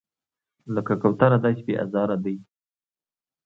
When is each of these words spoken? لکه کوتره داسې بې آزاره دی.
لکه 0.75 0.93
کوتره 1.01 1.37
داسې 1.43 1.61
بې 1.65 1.73
آزاره 1.83 2.17
دی. 2.23 2.35